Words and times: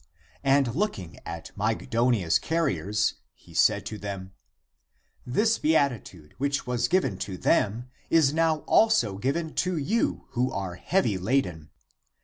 And 0.43 0.73
looking 0.73 1.19
at 1.27 1.49
her 1.49 1.53
(Mygdonia's) 1.55 2.39
carriers, 2.39 3.19
he 3.35 3.53
said 3.53 3.85
to 3.85 3.99
them, 3.99 4.33
this 5.27 5.59
beatitude, 5.59 6.33
which 6.39 6.65
was 6.65 6.87
given 6.87 7.19
to 7.19 7.37
them, 7.37 7.87
is 8.09 8.33
now 8.33 8.61
also 8.61 9.19
given 9.19 9.53
to 9.61 9.77
you 9.77 10.25
who 10.29 10.51
are 10.51 10.73
heavy 10.73 11.19
laden. 11.19 11.69